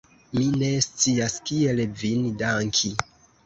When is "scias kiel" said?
0.85-1.85